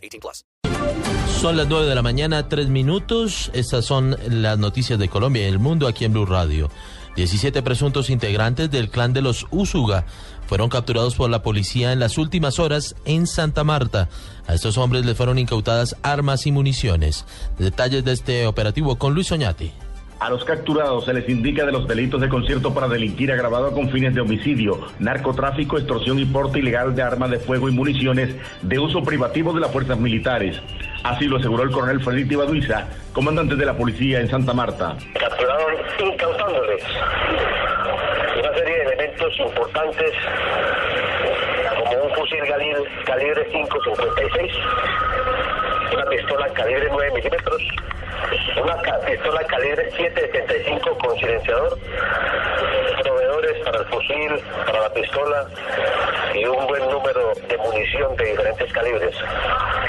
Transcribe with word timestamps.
18 0.00 0.20
plus. 0.20 0.44
Son 1.40 1.56
las 1.56 1.68
9 1.68 1.86
de 1.86 1.94
la 1.94 2.02
mañana, 2.02 2.48
3 2.48 2.68
minutos. 2.68 3.50
Estas 3.54 3.84
son 3.84 4.16
las 4.28 4.58
noticias 4.58 4.98
de 4.98 5.08
Colombia 5.08 5.42
y 5.42 5.46
el 5.46 5.58
mundo 5.58 5.86
aquí 5.86 6.04
en 6.04 6.12
Blue 6.12 6.26
Radio. 6.26 6.70
17 7.16 7.62
presuntos 7.62 8.10
integrantes 8.10 8.70
del 8.70 8.90
clan 8.90 9.12
de 9.12 9.22
los 9.22 9.46
Úsuga 9.50 10.04
fueron 10.46 10.68
capturados 10.68 11.14
por 11.14 11.30
la 11.30 11.42
policía 11.42 11.92
en 11.92 12.00
las 12.00 12.18
últimas 12.18 12.58
horas 12.58 12.96
en 13.04 13.26
Santa 13.26 13.64
Marta. 13.64 14.08
A 14.46 14.54
estos 14.54 14.78
hombres 14.78 15.06
les 15.06 15.16
fueron 15.16 15.38
incautadas 15.38 15.96
armas 16.02 16.46
y 16.46 16.52
municiones. 16.52 17.24
Detalles 17.58 18.04
de 18.04 18.12
este 18.12 18.46
operativo 18.46 18.96
con 18.96 19.14
Luis 19.14 19.30
Oñati. 19.32 19.72
A 20.20 20.28
los 20.28 20.44
capturados 20.44 21.06
se 21.06 21.14
les 21.14 21.26
indica 21.30 21.64
de 21.64 21.72
los 21.72 21.88
delitos 21.88 22.20
de 22.20 22.28
concierto 22.28 22.74
para 22.74 22.88
delinquir 22.88 23.32
agravado 23.32 23.72
con 23.72 23.88
fines 23.88 24.14
de 24.14 24.20
homicidio, 24.20 24.78
narcotráfico, 24.98 25.78
extorsión 25.78 26.18
y 26.18 26.26
porte 26.26 26.58
ilegal 26.58 26.94
de 26.94 27.00
armas 27.00 27.30
de 27.30 27.38
fuego 27.38 27.70
y 27.70 27.72
municiones 27.72 28.36
de 28.60 28.78
uso 28.78 29.02
privativo 29.02 29.54
de 29.54 29.60
las 29.60 29.72
fuerzas 29.72 29.98
militares. 29.98 30.60
Así 31.04 31.24
lo 31.24 31.38
aseguró 31.38 31.62
el 31.62 31.70
coronel 31.70 32.04
Felipe 32.04 32.34
Ibaduiza, 32.34 32.86
comandante 33.14 33.56
de 33.56 33.64
la 33.64 33.74
policía 33.74 34.20
en 34.20 34.28
Santa 34.28 34.52
Marta. 34.52 34.94
Capturaron 35.18 35.74
incautándoles 36.04 36.84
una 38.40 38.54
serie 38.56 38.76
de 38.76 38.82
elementos 38.82 39.32
importantes 39.38 40.12
como 41.78 42.04
un 42.04 42.14
fusil 42.14 42.40
calibre 43.06 43.52
5.56, 43.52 44.52
una 45.94 46.04
pistola 46.10 46.46
calibre 46.48 46.88
9 46.90 47.10
milímetros, 47.14 47.62
una 48.62 48.76
pistola 49.06 49.44
calibre 49.44 49.90
7.75 49.92 50.96
con 50.98 51.18
silenciador, 51.18 51.78
proveedores 53.02 53.64
para 53.64 53.78
el 53.78 53.86
fusil, 53.86 54.44
para 54.66 54.80
la 54.80 54.92
pistola 54.92 55.46
y 56.34 56.44
un 56.44 56.66
buen 56.66 56.82
número 56.90 57.32
de 57.48 57.56
munición 57.56 58.16
de 58.16 58.24
diferentes 58.24 58.72
calibres, 58.72 59.14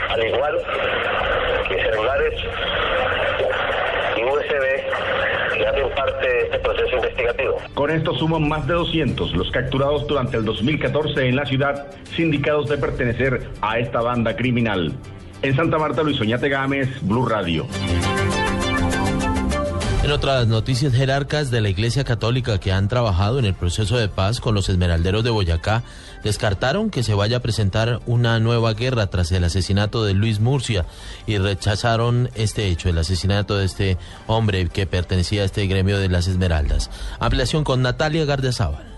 al 0.09 0.25
igual 0.25 0.58
que 1.67 1.81
celulares 1.83 2.33
y 4.17 4.23
USB 4.23 5.58
que 5.58 5.67
hacen 5.67 5.89
parte 5.95 6.27
de 6.27 6.39
este 6.44 6.59
proceso 6.59 6.95
investigativo. 6.95 7.58
Con 7.73 7.92
esto 7.92 8.14
suman 8.16 8.47
más 8.47 8.66
de 8.67 8.73
200 8.73 9.33
los 9.33 9.52
capturados 9.52 10.08
durante 10.08 10.38
el 10.38 10.45
2014 10.45 11.27
en 11.27 11.36
la 11.36 11.45
ciudad, 11.45 11.88
sindicados 12.16 12.69
de 12.69 12.77
pertenecer 12.77 13.49
a 13.61 13.80
esta 13.80 14.02
banda 14.02 14.36
criminal. 14.36 14.94
En 15.42 15.55
Santa 15.55 15.77
Marta, 15.77 16.03
Luis 16.03 16.22
Oñate 16.22 16.49
Gámez, 16.49 16.88
Blue 17.02 17.27
Radio. 17.27 17.66
En 20.03 20.11
otras 20.11 20.47
noticias, 20.47 20.94
jerarcas 20.94 21.52
de 21.52 21.61
la 21.61 21.69
Iglesia 21.69 22.03
Católica 22.03 22.59
que 22.59 22.71
han 22.71 22.88
trabajado 22.88 23.38
en 23.38 23.45
el 23.45 23.53
proceso 23.53 23.97
de 23.97 24.09
paz 24.09 24.39
con 24.39 24.55
los 24.55 24.67
esmeralderos 24.67 25.23
de 25.23 25.30
Boyacá 25.30 25.83
descartaron 26.23 26.89
que 26.89 27.03
se 27.03 27.13
vaya 27.13 27.38
a 27.38 27.41
presentar 27.41 27.99
una 28.08 28.39
nueva 28.39 28.73
guerra 28.73 29.08
tras 29.11 29.31
el 29.31 29.43
asesinato 29.43 30.03
de 30.03 30.16
Luis 30.16 30.39
Murcia 30.39 30.88
y 31.27 31.38
rechazaron 31.38 32.31
este 32.33 32.67
hecho, 32.67 32.89
el 32.89 32.97
asesinato 32.97 33.58
de 33.58 33.66
este 33.66 33.97
hombre 34.25 34.69
que 34.69 34.88
pertenecía 34.88 35.43
a 35.43 35.45
este 35.45 35.67
gremio 35.67 35.99
de 35.99 36.09
las 36.09 36.27
Esmeraldas. 36.27 36.89
Ampliación 37.19 37.63
con 37.63 37.83
Natalia 37.83 38.26
Gardezábal. 38.26 38.90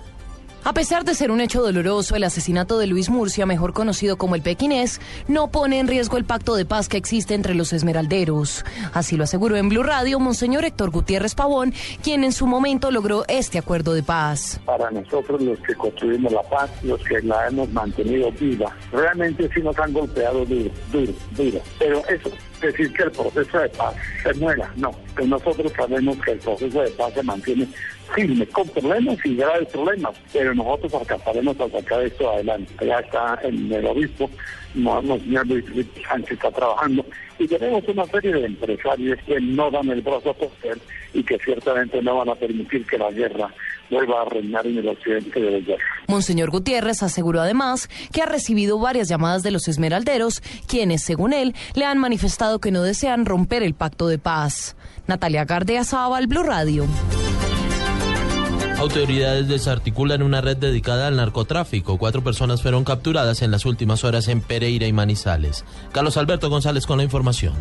A 0.66 0.72
pesar 0.72 1.04
de 1.04 1.14
ser 1.14 1.30
un 1.30 1.42
hecho 1.42 1.62
doloroso, 1.62 2.16
el 2.16 2.24
asesinato 2.24 2.78
de 2.78 2.88
Luis 2.88 3.10
Murcia, 3.10 3.46
mejor 3.46 3.74
conocido 3.74 4.18
como 4.18 4.36
el 4.36 4.42
pequinés, 4.42 5.02
no 5.28 5.50
pone 5.52 5.78
en 5.78 5.90
riesgo 5.90 6.16
el 6.16 6.24
pacto 6.24 6.56
de 6.56 6.64
paz 6.66 6.88
que 6.88 6.96
existe 6.96 7.34
entre 7.34 7.54
los 7.54 7.74
esmeralderos. 7.74 8.64
Así 8.94 9.18
lo 9.18 9.26
aseguró 9.26 9.58
en 9.58 9.68
Blue 9.68 9.84
Radio 9.84 10.22
Monseñor 10.22 10.64
Héctor 10.64 10.92
Gutiérrez 10.92 11.36
Pavón, 11.36 11.74
quien 12.02 12.24
en 12.24 12.32
su 12.32 12.48
momento 12.48 12.92
logró 12.92 13.26
este 13.28 13.58
acuerdo 13.58 13.94
de 13.94 14.04
paz. 14.04 14.62
Para 14.66 14.90
nosotros 14.90 15.42
los 15.42 15.60
que 15.60 15.76
construimos 15.76 16.32
la 16.32 16.44
paz, 16.44 16.70
los 16.82 17.04
que 17.04 17.22
la 17.22 17.46
hemos 17.48 17.70
mantenido 17.74 18.32
viva, 18.32 18.74
realmente 18.94 19.50
sí 19.54 19.62
nos 19.62 19.78
han 19.78 19.92
golpeado 19.92 20.46
duro, 20.46 20.72
duro, 20.94 21.14
duro. 21.36 21.60
Pero 21.78 22.02
eso 22.08 22.30
decir 22.68 22.94
que 22.94 23.04
el 23.04 23.12
proceso 23.12 23.60
de 23.60 23.70
paz 23.70 23.96
se 24.22 24.34
muera, 24.36 24.72
no. 24.76 24.92
Pues 25.16 25.28
nosotros 25.28 25.72
sabemos 25.76 26.18
que 26.24 26.32
el 26.32 26.40
proceso 26.40 26.82
de 26.82 26.90
paz 26.92 27.14
se 27.14 27.24
mantiene 27.24 27.68
firme, 28.14 28.46
con 28.48 28.68
problemas 28.70 29.18
y 29.24 29.36
graves 29.36 29.70
problemas, 29.70 30.16
pero 30.32 30.54
nosotros 30.54 30.94
alcanzaremos 30.94 31.60
a 31.60 31.70
sacar 31.70 32.04
esto 32.04 32.32
adelante. 32.32 32.74
Ya 32.86 33.00
está 33.00 33.40
en 33.44 33.72
el 33.72 33.86
obispo, 33.86 34.30
señor 34.74 35.48
Luis 35.48 35.66
Sánchez 36.08 36.32
está 36.32 36.52
trabajando 36.52 37.06
y 37.40 37.48
tenemos 37.48 37.88
una 37.88 38.06
serie 38.06 38.34
de 38.34 38.46
empresarios 38.46 39.20
que 39.26 39.40
no 39.40 39.70
dan 39.72 39.90
el 39.90 40.02
brazo 40.02 40.32
a 40.32 40.34
torcer 40.34 40.78
y 41.14 41.24
que 41.24 41.38
ciertamente 41.40 42.02
no 42.02 42.18
van 42.18 42.30
a 42.30 42.36
permitir 42.36 42.86
que 42.86 42.98
la 42.98 43.12
guerra 43.12 43.54
vuelva 43.90 44.22
a 44.22 44.26
reinar 44.26 44.66
en 44.68 44.78
el 44.78 44.88
occidente 44.88 45.40
de. 45.40 45.78
Monseñor 46.08 46.50
Gutiérrez 46.50 47.04
aseguró 47.04 47.42
además 47.42 47.90
que 48.12 48.22
ha 48.22 48.26
recibido 48.26 48.80
varias 48.80 49.08
llamadas 49.08 49.44
de 49.44 49.52
los 49.52 49.68
esmeralderos, 49.68 50.42
quienes, 50.68 51.04
según 51.04 51.34
él, 51.34 51.56
le 51.76 51.86
han 51.86 51.98
manifestado 51.98 52.60
que 52.60 52.72
no 52.72 52.84
desean 52.84 53.26
romper 53.26 53.64
el 53.64 53.74
pacto 53.74 54.08
de 54.08 54.18
paz. 54.18 54.76
Natalia 55.08 55.46
Gardea 55.46 55.84
Zaval, 55.84 56.28
Blue 56.28 56.44
Radio. 56.44 56.86
Autoridades 58.80 59.48
desarticulan 59.48 60.22
una 60.22 60.42
red 60.42 60.58
dedicada 60.58 61.08
al 61.08 61.16
narcotráfico. 61.16 61.98
Cuatro 61.98 62.22
personas 62.22 62.62
fueron 62.62 62.84
capturadas 62.84 63.42
en 63.42 63.50
las 63.50 63.66
últimas 63.66 64.04
horas 64.04 64.28
en 64.28 64.42
Pereira 64.42 64.88
y 64.88 64.92
Manizales. 64.92 65.64
Carlos 65.94 66.18
Alberto 66.18 66.50
González 66.50 66.86
con 66.86 66.98
la 66.98 67.04
información. 67.06 67.54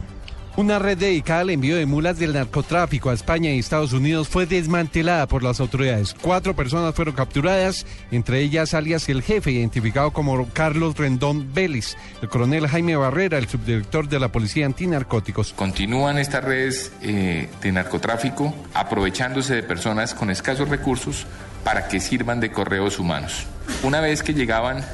Una 0.55 0.79
red 0.79 0.99
dedicada 0.99 1.41
al 1.41 1.49
envío 1.51 1.77
de 1.77 1.87
mulas 1.87 2.19
del 2.19 2.35
narcotráfico 2.35 3.09
a 3.09 3.15
España 3.15 3.51
y 3.51 3.59
Estados 3.59 3.95
Unidos 3.95 4.29
fue 4.29 4.45
desmantelada 4.45 5.27
por 5.27 5.43
las 5.43 5.61
autoridades. 5.61 6.15
Cuatro 6.21 6.55
personas 6.55 6.95
fueron 6.95 7.15
capturadas, 7.15 7.87
entre 8.11 8.41
ellas 8.41 8.75
alias 8.75 9.09
el 9.09 9.23
jefe, 9.23 9.51
identificado 9.51 10.11
como 10.11 10.47
Carlos 10.51 10.99
Rendón 10.99 11.55
Vélez, 11.55 11.97
el 12.21 12.29
coronel 12.29 12.69
Jaime 12.69 12.97
Barrera, 12.97 13.39
el 13.39 13.49
subdirector 13.49 14.11
de 14.11 14.21
la 14.21 14.29
Policía 14.29 14.67
Antinarcóticos. 14.67 15.55
Continúan 15.55 16.19
estas 16.19 16.45
redes 16.45 16.93
eh, 17.01 17.49
de 17.63 17.73
narcotráfico 17.73 18.55
aprovechándose 18.75 19.55
de 19.55 19.63
personas 19.63 20.13
con 20.13 20.29
escasos 20.29 20.69
recursos 20.69 21.27
para 21.65 21.89
que 21.89 21.99
sirvan 21.99 22.41
de 22.41 22.53
correos 22.53 22.99
humanos. 22.99 23.47
Una 23.83 24.03
vez 24.03 24.23
que 24.23 24.35
llegaban 24.35 24.85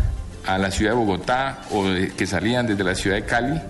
a 0.47 0.57
la 0.57 0.71
ciudad 0.71 0.93
de 0.93 0.99
Bogotá 0.99 1.63
o 1.73 1.85
que 2.17 2.27
salían 2.29 2.69
desde 2.69 2.85
la 2.85 2.95
ciudad 2.95 3.17
de 3.17 3.25
Cali, 3.25 3.61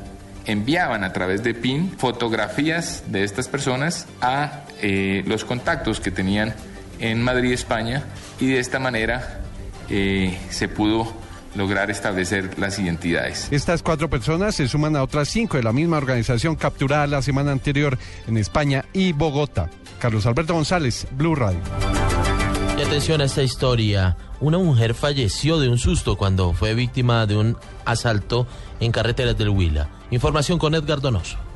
enviaban 0.48 1.04
a 1.04 1.12
través 1.12 1.44
de 1.44 1.54
PIN 1.54 1.92
fotografías 1.98 3.04
de 3.06 3.22
estas 3.22 3.48
personas 3.48 4.06
a 4.20 4.64
eh, 4.81 5.22
los 5.26 5.44
contactos 5.44 6.00
que 6.00 6.10
tenían 6.10 6.54
en 6.98 7.22
Madrid, 7.22 7.53
España, 7.53 8.04
y 8.41 8.48
de 8.48 8.59
esta 8.59 8.78
manera 8.78 9.42
eh, 9.91 10.36
se 10.48 10.66
pudo 10.69 11.12
lograr 11.54 11.91
establecer 11.91 12.59
las 12.59 12.78
identidades. 12.78 13.48
Estas 13.50 13.82
cuatro 13.82 14.09
personas 14.09 14.54
se 14.54 14.69
suman 14.69 14.97
a 14.97 15.03
otras 15.03 15.28
cinco 15.28 15.59
de 15.59 15.62
la 15.62 15.72
misma 15.72 15.98
organización 15.98 16.56
capturada 16.56 17.06
la 17.06 17.22
semana 17.22 17.53
anterior 17.53 17.98
en 18.26 18.38
España 18.38 18.86
y 18.92 19.12
Bogotá. 19.12 19.69
Carlos 20.00 20.25
Alberto 20.26 20.54
González, 20.54 21.06
Blue 21.12 21.34
Radio. 21.34 21.60
Y 22.78 22.82
atención 22.82 23.20
a 23.20 23.25
esta 23.25 23.42
historia. 23.42 24.16
Una 24.41 24.59
mujer 24.59 24.94
falleció 24.94 25.59
de 25.59 25.69
un 25.69 25.78
susto 25.78 26.16
cuando 26.16 26.53
fue 26.53 26.75
víctima 26.75 27.26
de 27.26 27.36
un 27.36 27.56
asalto 27.84 28.47
en 28.78 28.92
carreteras 28.92 29.36
del 29.36 29.48
Huila. 29.48 29.97
Información 30.10 30.58
con 30.58 30.74
Edgar 30.74 31.00
Donoso. 31.00 31.47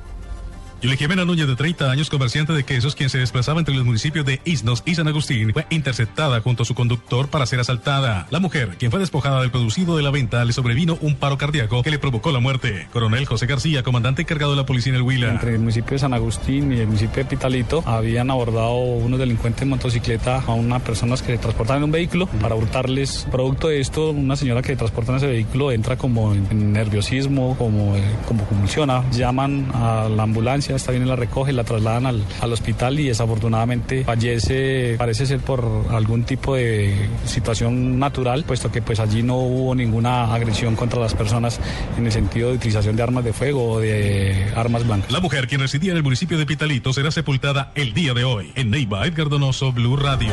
Jimena 0.91 1.25
Núñez, 1.25 1.47
de 1.47 1.55
30 1.55 1.91
años, 1.91 2.11
comerciante 2.11 2.53
de 2.53 2.65
quesos, 2.65 2.97
quien 2.97 3.09
se 3.09 3.19
desplazaba 3.19 3.61
entre 3.61 3.75
los 3.75 3.85
municipios 3.85 4.27
de 4.27 4.41
Isnos 4.45 4.83
y 4.85 4.95
San 4.97 5.07
Agustín, 5.07 5.53
fue 5.53 5.65
interceptada 5.71 6.41
junto 6.41 6.65
a 6.65 6.67
su 6.67 6.75
conductor 6.75 7.29
para 7.29 7.47
ser 7.47 7.61
asaltada. 7.61 8.27
La 8.31 8.41
mujer, 8.41 8.77
quien 8.79 8.91
fue 8.91 9.01
despojada 9.01 9.41
del 9.41 9.51
producido 9.51 9.97
de 9.97 10.03
la 10.03 10.11
venta, 10.11 10.45
le 10.45 10.53
sobrevino 10.53 10.99
un 11.01 11.15
paro 11.15 11.39
cardíaco 11.39 11.83
que 11.83 11.91
le 11.91 11.99
provocó 11.99 12.33
la 12.33 12.41
muerte. 12.41 12.89
Coronel 12.93 13.27
José 13.27 13.47
García, 13.47 13.83
comandante 13.83 14.23
encargado 14.23 14.53
de 14.53 14.59
la 14.59 14.67
policía 14.67 14.91
en 14.91 14.97
el 14.97 15.03
Huila. 15.03 15.31
Entre 15.31 15.53
el 15.53 15.61
municipio 15.61 15.93
de 15.93 15.99
San 16.01 16.15
Agustín 16.15 16.73
y 16.73 16.81
el 16.81 16.87
municipio 16.87 17.23
de 17.23 17.31
Pitalito, 17.31 17.83
habían 17.87 18.31
abordado 18.31 18.75
unos 18.75 19.19
delincuentes 19.19 19.63
en 19.63 19.69
motocicleta 19.71 20.41
a 20.41 20.53
unas 20.53 20.83
personas 20.83 21.23
que 21.23 21.39
transportaban 21.39 21.83
en 21.83 21.85
un 21.85 21.93
vehículo 21.93 22.27
para 22.27 22.57
hurtarles. 22.57 23.27
Producto 23.31 23.69
de 23.69 23.81
esto, 23.81 24.11
una 24.11 24.37
señora 24.37 24.63
que 24.63 24.77
transporta 24.77 25.13
en 25.13 25.19
ese 25.19 25.27
vehículo 25.27 25.71
entra 25.73 25.97
como 25.97 26.35
en 26.35 26.73
nerviosismo, 26.73 27.57
como, 27.57 27.95
como 28.27 28.45
convulsiona. 28.47 29.09
Llaman 29.11 29.71
a 29.75 30.09
la 30.09 30.25
ambulancia 30.25 30.72
ambulancia, 30.73 30.77
está 30.77 30.93
bien, 30.93 31.09
la 31.09 31.17
recoge, 31.17 31.53
la 31.53 31.65
trasladan 31.65 32.07
al, 32.07 32.25
al 32.41 32.53
hospital 32.53 32.99
y 33.01 33.09
desafortunadamente 33.09 34.05
fallece, 34.05 34.97
parece 34.99 35.27
ser 35.27 35.41
por 35.41 35.87
algún 35.91 36.25
tipo 36.25 36.55
de 36.55 37.09
situación 37.25 37.99
natural, 37.99 38.45
puesto 38.45 38.71
que 38.71 38.83
pues 38.83 39.01
allí 39.01 39.23
no 39.23 39.37
hubo 39.37 39.75
ninguna 39.75 40.33
agresión 40.35 40.77
contra 40.77 41.01
las 41.01 41.15
personas 41.15 41.61
en 41.97 42.07
el 42.07 42.13
sentido 42.13 42.49
de 42.49 42.57
utilización 42.57 42.97
de 42.97 43.03
armas 43.03 43.25
de 43.25 43.33
fuego 43.33 43.73
o 43.73 43.81
de 43.81 44.53
armas 44.57 44.87
blancas. 44.87 45.11
La 45.11 45.21
mujer, 45.21 45.47
quien 45.47 45.61
residía 45.61 45.93
en 45.93 45.99
el 45.99 46.03
municipio 46.03 46.39
de 46.39 46.47
Pitalito, 46.47 46.93
será 46.93 47.11
sepultada 47.11 47.73
el 47.75 47.93
día 47.93 48.15
de 48.15 48.25
hoy. 48.25 48.53
En 48.55 48.71
Neiva, 48.71 49.07
Edgar 49.07 49.29
Donoso, 49.29 49.73
Blue 49.73 49.97
Radio. 49.97 50.33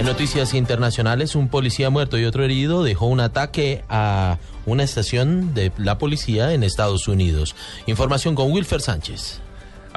En 0.00 0.06
noticias 0.06 0.54
internacionales, 0.54 1.34
un 1.34 1.48
policía 1.48 1.90
muerto 1.90 2.16
y 2.16 2.24
otro 2.24 2.42
herido 2.42 2.82
dejó 2.82 3.04
un 3.04 3.20
ataque 3.20 3.84
a 3.90 4.38
una 4.64 4.82
estación 4.82 5.52
de 5.52 5.72
la 5.76 5.98
policía 5.98 6.54
en 6.54 6.62
Estados 6.62 7.06
Unidos. 7.06 7.54
Información 7.86 8.34
con 8.34 8.50
Wilfer 8.50 8.80
Sánchez. 8.80 9.42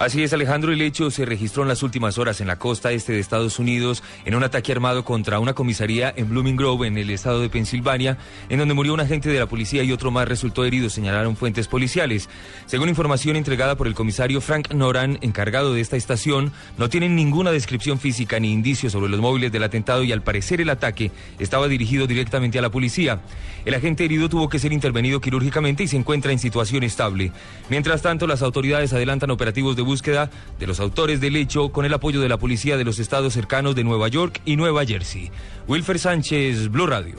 Así 0.03 0.21
es, 0.21 0.33
Alejandro, 0.33 0.73
el 0.73 0.81
hecho 0.81 1.09
se 1.11 1.23
registró 1.23 1.63
en 1.63 1.69
las 1.69 1.81
últimas 1.81 2.17
horas 2.17 2.41
en 2.41 2.47
la 2.47 2.59
costa 2.59 2.91
este 2.91 3.13
de 3.13 3.21
Estados 3.21 3.57
Unidos 3.57 4.03
en 4.25 4.35
un 4.35 4.43
ataque 4.43 4.73
armado 4.73 5.05
contra 5.05 5.39
una 5.39 5.53
comisaría 5.53 6.13
en 6.13 6.29
Blooming 6.29 6.57
Grove, 6.57 6.87
en 6.87 6.97
el 6.97 7.09
estado 7.09 7.39
de 7.39 7.47
Pensilvania, 7.47 8.17
en 8.49 8.59
donde 8.59 8.73
murió 8.73 8.93
un 8.93 8.99
agente 8.99 9.29
de 9.29 9.39
la 9.39 9.45
policía 9.45 9.81
y 9.81 9.93
otro 9.93 10.11
más 10.11 10.27
resultó 10.27 10.65
herido, 10.65 10.89
señalaron 10.89 11.37
fuentes 11.37 11.69
policiales. 11.69 12.27
Según 12.65 12.89
información 12.89 13.37
entregada 13.37 13.77
por 13.77 13.87
el 13.87 13.93
comisario 13.93 14.41
Frank 14.41 14.73
Noran, 14.73 15.19
encargado 15.21 15.73
de 15.73 15.79
esta 15.79 15.95
estación, 15.95 16.51
no 16.77 16.89
tienen 16.89 17.15
ninguna 17.15 17.51
descripción 17.51 17.97
física 17.97 18.41
ni 18.41 18.51
indicios 18.51 18.91
sobre 18.91 19.09
los 19.09 19.21
móviles 19.21 19.53
del 19.53 19.63
atentado 19.63 20.03
y 20.03 20.11
al 20.11 20.21
parecer 20.21 20.59
el 20.59 20.69
ataque 20.69 21.11
estaba 21.39 21.69
dirigido 21.69 22.07
directamente 22.07 22.59
a 22.59 22.61
la 22.61 22.71
policía. 22.71 23.21
El 23.63 23.73
agente 23.73 24.03
herido 24.03 24.27
tuvo 24.27 24.49
que 24.49 24.59
ser 24.59 24.73
intervenido 24.73 25.21
quirúrgicamente 25.21 25.83
y 25.83 25.87
se 25.87 25.95
encuentra 25.95 26.33
en 26.33 26.39
situación 26.39 26.83
estable. 26.83 27.31
Mientras 27.69 28.01
tanto, 28.01 28.27
las 28.27 28.41
autoridades 28.41 28.91
adelantan 28.91 29.31
operativos 29.31 29.77
de 29.77 29.81
búsqueda 29.81 29.92
de 30.01 30.67
los 30.67 30.79
autores 30.79 31.21
del 31.21 31.35
hecho 31.35 31.71
con 31.71 31.85
el 31.85 31.93
apoyo 31.93 32.21
de 32.21 32.29
la 32.29 32.37
policía 32.37 32.77
de 32.77 32.83
los 32.83 32.99
estados 32.99 33.33
cercanos 33.33 33.75
de 33.75 33.83
Nueva 33.83 34.07
York 34.07 34.41
y 34.45 34.55
Nueva 34.55 34.85
Jersey. 34.85 35.31
Wilfer 35.67 35.99
Sánchez, 35.99 36.69
Blue 36.69 36.87
Radio. 36.87 37.15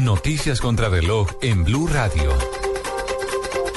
Noticias 0.00 0.60
contra 0.60 0.88
reloj 0.88 1.28
en 1.42 1.64
Blue 1.64 1.86
Radio. 1.86 2.32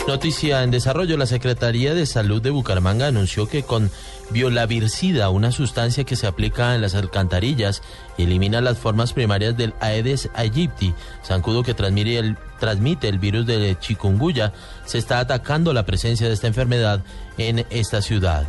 Noticia 0.08 0.64
en 0.64 0.72
desarrollo, 0.72 1.18
la 1.18 1.28
Secretaría 1.28 1.94
de 1.94 2.08
Salud 2.08 2.42
de 2.42 2.50
Bucaramanga 2.50 3.08
anunció 3.08 3.48
que 3.48 3.62
con 3.62 3.92
violavircida, 4.32 5.30
una 5.30 5.52
sustancia 5.52 6.04
que 6.04 6.16
se 6.16 6.28
aplica 6.28 6.76
en 6.76 6.82
las 6.82 6.96
alcantarillas 6.96 7.82
y 8.18 8.24
elimina 8.24 8.62
las 8.62 8.78
formas 8.78 9.14
primarias 9.14 9.58
del 9.58 9.74
Aedes 9.80 10.30
aegypti, 10.34 10.94
zancudo 11.26 11.64
que 11.64 11.74
transmite 11.74 13.08
el, 13.08 13.20
virus 13.20 13.46
de 13.46 13.78
chikungunya, 13.80 14.54
se 14.86 14.98
está 14.98 15.20
atacando 15.20 15.74
la 15.74 15.86
presencia 15.86 16.28
de 16.28 16.34
esta 16.34 16.48
enfermedad 16.48 17.04
en 17.38 17.66
esta 17.70 18.02
ciudad. 18.02 18.48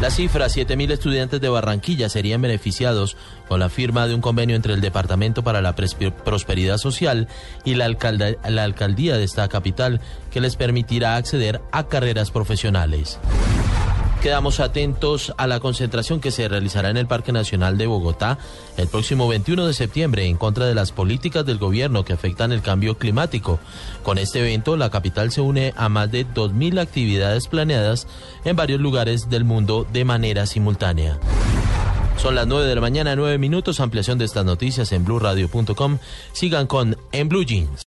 La 0.00 0.10
cifra, 0.10 0.46
7.000 0.46 0.92
estudiantes 0.92 1.42
de 1.42 1.50
Barranquilla 1.50 2.08
serían 2.08 2.40
beneficiados 2.40 3.18
con 3.48 3.60
la 3.60 3.68
firma 3.68 4.06
de 4.06 4.14
un 4.14 4.22
convenio 4.22 4.56
entre 4.56 4.72
el 4.72 4.80
Departamento 4.80 5.44
para 5.44 5.60
la 5.60 5.74
Prosperidad 5.74 6.78
Social 6.78 7.28
y 7.66 7.74
la 7.74 7.84
alcaldía 7.84 9.18
de 9.18 9.24
esta 9.24 9.46
capital 9.48 10.00
que 10.30 10.40
les 10.40 10.56
permitirá 10.56 11.16
acceder 11.16 11.60
a 11.70 11.86
carreras 11.88 12.30
profesionales. 12.30 13.20
Quedamos 14.22 14.60
atentos 14.60 15.32
a 15.38 15.46
la 15.46 15.60
concentración 15.60 16.20
que 16.20 16.30
se 16.30 16.46
realizará 16.46 16.90
en 16.90 16.98
el 16.98 17.06
Parque 17.06 17.32
Nacional 17.32 17.78
de 17.78 17.86
Bogotá 17.86 18.36
el 18.76 18.86
próximo 18.86 19.26
21 19.28 19.66
de 19.66 19.72
septiembre 19.72 20.26
en 20.26 20.36
contra 20.36 20.66
de 20.66 20.74
las 20.74 20.92
políticas 20.92 21.46
del 21.46 21.56
gobierno 21.56 22.04
que 22.04 22.12
afectan 22.12 22.52
el 22.52 22.60
cambio 22.60 22.98
climático. 22.98 23.58
Con 24.02 24.18
este 24.18 24.40
evento, 24.40 24.76
la 24.76 24.90
capital 24.90 25.32
se 25.32 25.40
une 25.40 25.72
a 25.74 25.88
más 25.88 26.12
de 26.12 26.26
2.000 26.26 26.80
actividades 26.80 27.48
planeadas 27.48 28.06
en 28.44 28.56
varios 28.56 28.80
lugares 28.80 29.30
del 29.30 29.44
mundo 29.44 29.86
de 29.90 30.04
manera 30.04 30.44
simultánea. 30.44 31.18
Son 32.18 32.34
las 32.34 32.46
9 32.46 32.66
de 32.66 32.74
la 32.74 32.82
mañana, 32.82 33.16
9 33.16 33.38
minutos. 33.38 33.80
Ampliación 33.80 34.18
de 34.18 34.26
estas 34.26 34.44
noticias 34.44 34.92
en 34.92 35.06
blueradio.com. 35.06 35.96
Sigan 36.32 36.66
con 36.66 36.98
En 37.12 37.30
Blue 37.30 37.46
Jeans. 37.46 37.70